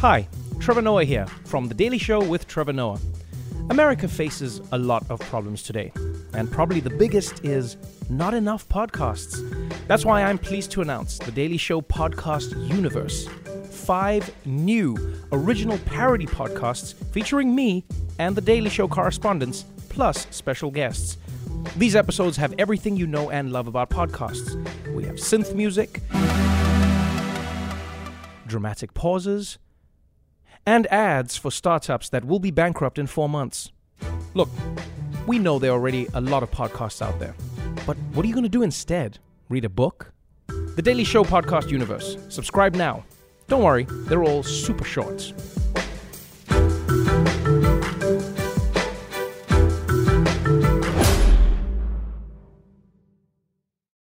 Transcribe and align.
Hi, 0.00 0.28
Trevor 0.60 0.82
Noah 0.82 1.02
here 1.02 1.26
from 1.44 1.66
The 1.66 1.74
Daily 1.74 1.98
Show 1.98 2.22
with 2.22 2.46
Trevor 2.46 2.72
Noah. 2.72 3.00
America 3.68 4.06
faces 4.06 4.60
a 4.70 4.78
lot 4.78 5.04
of 5.10 5.18
problems 5.18 5.64
today, 5.64 5.90
and 6.34 6.48
probably 6.48 6.78
the 6.78 6.88
biggest 6.88 7.44
is 7.44 7.76
not 8.08 8.32
enough 8.32 8.68
podcasts. 8.68 9.42
That's 9.88 10.04
why 10.04 10.22
I'm 10.22 10.38
pleased 10.38 10.70
to 10.70 10.82
announce 10.82 11.18
The 11.18 11.32
Daily 11.32 11.56
Show 11.56 11.80
Podcast 11.80 12.54
Universe. 12.72 13.26
Five 13.72 14.32
new 14.46 14.96
original 15.32 15.78
parody 15.78 16.26
podcasts 16.26 16.94
featuring 17.12 17.52
me 17.52 17.84
and 18.20 18.36
The 18.36 18.40
Daily 18.40 18.70
Show 18.70 18.86
correspondents, 18.86 19.64
plus 19.88 20.28
special 20.30 20.70
guests. 20.70 21.16
These 21.76 21.96
episodes 21.96 22.36
have 22.36 22.54
everything 22.56 22.94
you 22.94 23.08
know 23.08 23.30
and 23.32 23.52
love 23.52 23.66
about 23.66 23.90
podcasts. 23.90 24.54
We 24.94 25.02
have 25.06 25.16
synth 25.16 25.56
music, 25.56 26.02
dramatic 28.46 28.94
pauses, 28.94 29.58
and 30.66 30.86
ads 30.88 31.36
for 31.36 31.50
startups 31.50 32.08
that 32.10 32.24
will 32.24 32.38
be 32.38 32.50
bankrupt 32.50 32.98
in 32.98 33.06
four 33.06 33.28
months. 33.28 33.70
Look, 34.34 34.48
we 35.26 35.38
know 35.38 35.58
there 35.58 35.70
are 35.70 35.74
already 35.74 36.06
a 36.14 36.20
lot 36.20 36.42
of 36.42 36.50
podcasts 36.50 37.02
out 37.02 37.18
there, 37.18 37.34
but 37.86 37.96
what 38.14 38.24
are 38.24 38.28
you 38.28 38.34
going 38.34 38.44
to 38.44 38.48
do 38.48 38.62
instead? 38.62 39.18
Read 39.48 39.64
a 39.64 39.68
book? 39.68 40.12
The 40.76 40.82
Daily 40.82 41.04
Show 41.04 41.24
Podcast 41.24 41.70
Universe. 41.70 42.16
Subscribe 42.28 42.74
now. 42.74 43.04
Don't 43.48 43.62
worry, 43.62 43.86
they're 43.88 44.24
all 44.24 44.42
super 44.42 44.84
short. 44.84 45.32